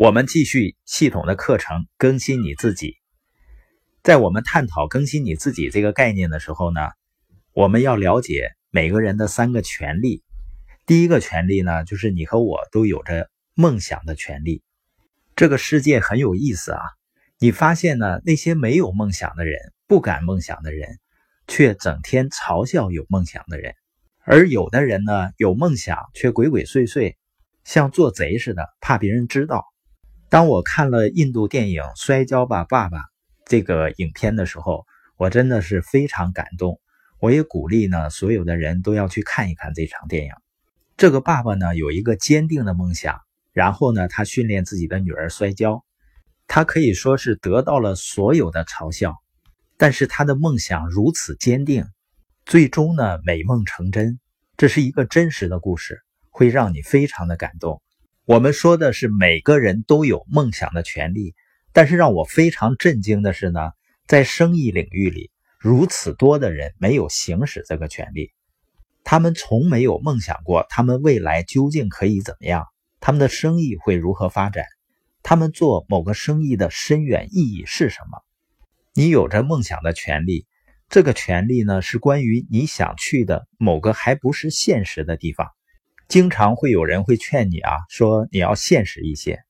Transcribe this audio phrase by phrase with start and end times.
[0.00, 2.96] 我们继续系统的课程，更新你自己。
[4.02, 6.80] 在我们探讨更新你自己这个概念的时候呢，
[7.52, 10.24] 我们要了解每个人的三个权利。
[10.86, 14.62] 第一个权利呢，就是你和我都有着梦想的权利。
[15.36, 16.80] 这个世界很有意思啊，
[17.38, 20.98] 你发现呢，那些没有梦想的人、不敢梦想的人，
[21.46, 23.74] 却整天嘲笑有梦想的人；
[24.24, 27.16] 而有的人呢，有梦想却鬼鬼祟祟，
[27.64, 29.66] 像做贼似的，怕别人知道。
[30.30, 32.98] 当我看了印度电影《摔跤吧，爸爸》
[33.46, 36.80] 这个影片的时候，我真的是非常感动。
[37.18, 40.30] 我也鼓励呢，所有的人都要去看一看这场电影。
[40.96, 43.18] 这个爸爸呢，有一个坚定的梦想，
[43.52, 45.84] 然后呢，他训练自己的女儿摔跤，
[46.46, 49.16] 他可以说是得到了所有的嘲笑，
[49.76, 51.86] 但是他的梦想如此坚定，
[52.46, 54.20] 最终呢，美梦成真。
[54.56, 55.98] 这是一个真实的故事，
[56.30, 57.82] 会让你非常的感动。
[58.30, 61.34] 我们说的是每个人都有梦想的权利，
[61.72, 63.72] 但是让我非常震惊的是呢，
[64.06, 68.30] 在生意领域里，如此多的人没有行使这个权利，
[69.02, 72.66] 他们从没有梦想过他们未来究竟可以怎么样，
[73.00, 74.64] 他们的生意会如何发展，
[75.24, 78.22] 他们做某个生意的深远意义是什么？
[78.94, 80.46] 你有着梦想的权利，
[80.88, 85.48] 这个权利呢，是关于你想去的某个还不是现实的地方。
[86.10, 89.44] 经常会有人会劝你啊，说你要现实一些，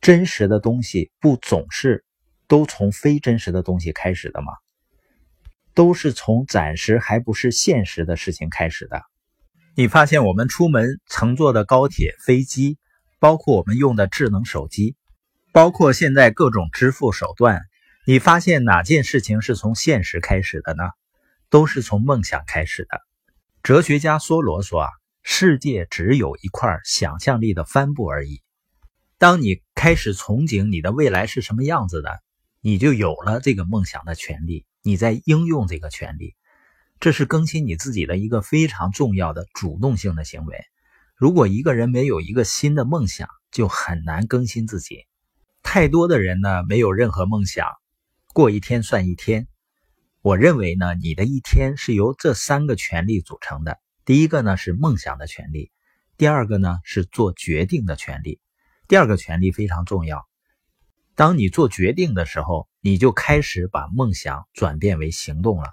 [0.00, 2.04] 真实的东西不总是
[2.46, 4.52] 都从非真实的东西开始的吗？
[5.74, 9.02] 都是从暂时还不是现实的事情开始的。
[9.74, 12.78] 你发现我们出门乘坐的高铁、飞机，
[13.18, 14.94] 包括我们用的智能手机，
[15.50, 17.60] 包括现在各种支付手段，
[18.06, 20.84] 你发现哪件事情是从现实开始的呢？
[21.50, 23.00] 都是从梦想开始的。
[23.64, 24.90] 哲学家梭罗说啊。
[25.28, 28.42] 世界只有一块想象力的帆布而已。
[29.18, 32.22] 当你开始憧憬你的未来是什么样子的，
[32.60, 34.64] 你就有了这个梦想的权利。
[34.82, 36.36] 你在应用这个权利，
[37.00, 40.64] 这是更新你自己的一个非常重要的主动性的行为。
[41.16, 45.06] 如果一个人没有一个新的梦想，就很难更新自己。
[45.60, 47.66] 太多的人呢，没有任何梦想，
[48.32, 49.48] 过一天算一天。
[50.22, 53.80] 我认为呢，你的一天是由这三个权利组成的。
[54.06, 55.72] 第一个呢是梦想的权利，
[56.16, 58.38] 第二个呢是做决定的权利。
[58.86, 60.28] 第二个权利非常重要。
[61.16, 65.70] 当你做决定的时候，你就开始把梦想转变为行动了。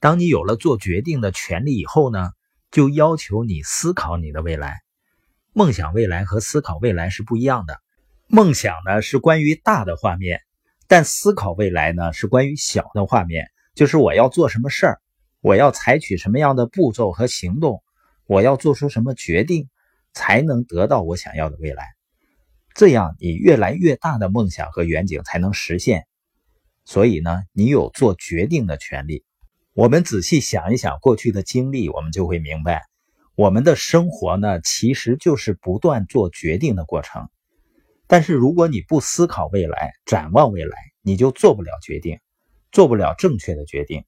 [0.00, 2.32] 当你有了做决定的权利以后呢，
[2.70, 4.82] 就要求你思考你的未来。
[5.54, 7.80] 梦想未来和思考未来是不一样的。
[8.26, 10.42] 梦想呢是关于大的画面，
[10.88, 15.00] 但思考未来呢是关于小的画面，就是我要做什么事儿。
[15.42, 17.82] 我要采取什么样的步骤和行动？
[18.26, 19.68] 我要做出什么决定，
[20.12, 21.84] 才能得到我想要的未来？
[22.74, 26.06] 这样，你越来越大的梦想和远景才能实现。
[26.84, 29.24] 所以呢，你有做决定的权利。
[29.74, 32.84] 我们仔细想一想过去的经历，我们就会明白，
[33.34, 37.28] 我们的生活呢，其实就是不断做决定的过程。
[38.06, 42.20] 但是，如果你不思考未来、展望未来，你就做不了决定，
[42.70, 44.04] 做不了正确的决定。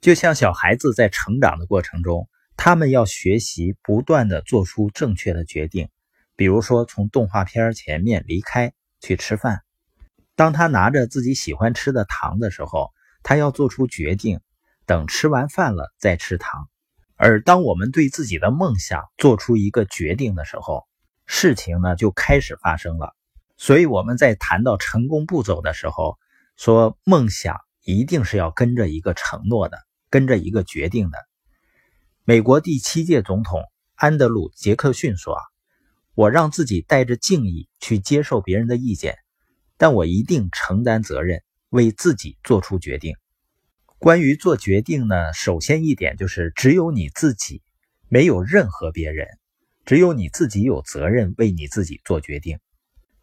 [0.00, 5.90] 就像小孩子在成长的过程中，他们要学习不断的做出正确的决定。
[6.36, 9.62] 比如说，从动画片前面离开去吃饭，
[10.36, 14.40] 当他拿着自己喜欢吃的糖的时候，他要做出决定，
[14.86, 16.70] 等吃完饭了再吃糖。
[17.16, 20.86] 而当我们对自己的梦想做出一个决定的时候，
[21.26, 23.14] 事情呢就开始发生了。
[23.58, 26.18] 所以我们在谈到成功步骤的时候，
[26.56, 29.76] 说梦想一定是要跟着一个承诺的。
[30.10, 31.18] 跟着一个决定的，
[32.24, 33.62] 美国第七届总统
[33.94, 35.42] 安德鲁·杰克逊说：“啊，
[36.14, 39.18] 我让自己带着敬意去接受别人的意见，
[39.78, 43.14] 但我一定承担责任，为自己做出决定。
[43.98, 47.62] 关于做决定呢，首先一点就是只有你自己，
[48.08, 49.28] 没有任何别人，
[49.84, 52.58] 只有你自己有责任为你自己做决定。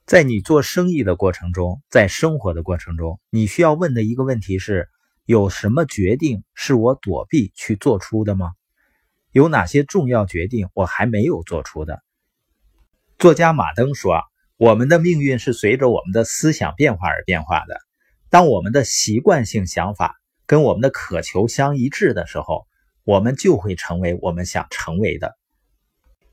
[0.05, 4.87] 在你做生意的过程中，在生活的过程中，你需要问的一个问题是。”
[5.27, 8.53] 有什么决定是我躲避去做出的吗？
[9.33, 12.01] 有哪些重要决定我还没有做出的？
[13.19, 14.21] 作家马登说
[14.55, 17.77] ：“我们的命运是随着我们的思想变化而变化的。
[18.29, 20.15] 当我们的习惯性想法
[20.45, 22.65] 跟我们的渴求相一致的时候，
[23.03, 25.35] 我们就会成为我们想成为的，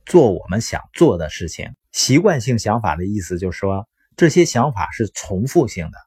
[0.07, 1.75] 做我们想做的事情。
[1.91, 5.99] 习惯性想法的意思就是说，这些想法是重复性的。”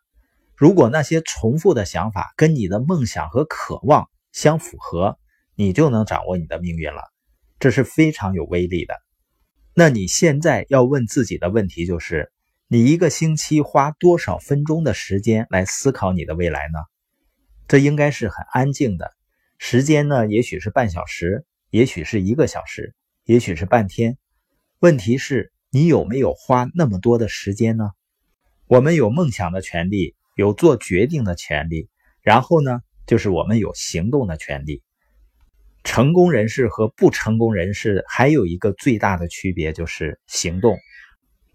[0.58, 5.20] 如果那些重复的想法跟你的梦想和渴望相符合，
[5.54, 7.04] 你就能掌握你的命运了，
[7.60, 8.96] 这是非常有威力的。
[9.76, 12.32] 那你现在要问自己的问题就是：
[12.68, 16.80] 你一个星期花多少分钟的时间来思考你的未来呢？
[17.68, 19.12] 这应该是很安静的
[19.60, 22.96] 时间呢，也许是半小时，也许是一个小时，
[23.26, 24.18] 也许是半天。
[24.80, 27.92] 问题是，你有没有花那么多的时间呢？
[28.66, 31.90] 我们有梦想的权利，有做决定的权利，
[32.22, 34.84] 然后呢，就是我们有行动的权利。
[35.84, 40.78] 成功人士和不成功人士还有一个最大的区别，就是行动。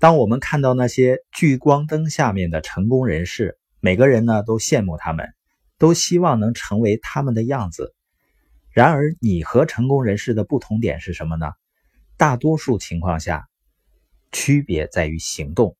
[0.00, 5.32] 当我们看到那些聚光灯下面的成功人士，每个人呢都羡慕他们。
[5.78, 7.92] 都希望能成为他们的样子。
[8.70, 11.46] 然而，你和成功人士的不同点是什么呢？
[12.16, 13.48] 大多数情况下，
[14.30, 15.76] 区别在于行动。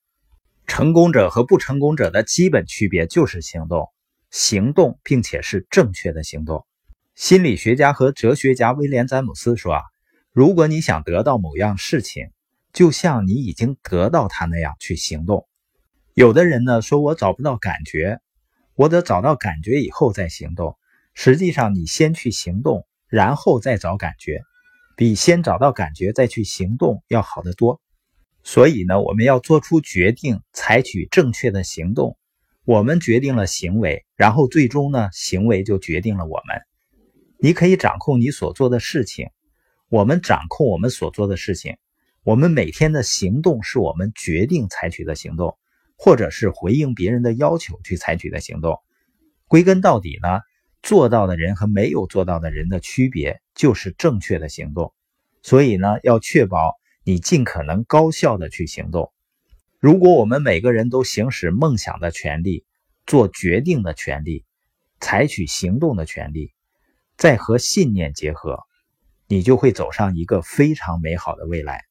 [0.67, 3.89] 成功者和不成功者的基本区别就是行动，
[4.31, 6.67] 行动，并且是正确的行动。
[7.15, 9.83] 心理学家和哲学家威廉·詹姆斯说：“啊，
[10.33, 12.31] 如果你想得到某样事情，
[12.73, 15.47] 就像你已经得到它那样去行动。”
[16.15, 18.21] 有的人呢说：“我找不到感觉。”
[18.75, 20.79] 我得找到感觉以后再行动。
[21.13, 24.41] 实际上，你先去行动，然后再找感觉，
[24.97, 27.83] 比先找到感觉再去行动要好得多。
[28.45, 32.17] 所以呢，我们要做出决定，采取正确的行动。
[32.65, 36.63] 我们决定了行为，然后最终呢，行为就决定了我们。
[37.39, 39.29] 你可以掌控你所做的事情，
[39.89, 41.77] 我们掌控我们所做的事情。
[42.23, 45.57] 我们每天的行动是我们决定采取的行动。
[46.05, 48.81] 或者是回应别人的要求去采取的行动，
[49.47, 50.41] 归根到底呢，
[50.83, 54.93] 做到的人和没有做到的人的区别就是正确的行动。
[55.43, 56.75] 所以呢，要确保
[57.05, 59.13] 你尽可能高效的去行动。
[59.81, 62.65] 如果我们每个人都行使梦想的权利、
[63.07, 64.45] 做决定的权利、
[65.01, 66.53] 采取行动的权利，
[67.17, 68.61] 再和信念结合，
[69.27, 71.85] 你就会走上一个非常美好的未来。